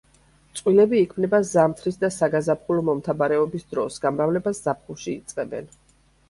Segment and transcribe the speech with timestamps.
[0.59, 5.71] წყვილები იქმნება ზამთრის და საგაზაფხულო მომთაბარეობის დროს, გამრავლებას ზაფხულში იწყებენ.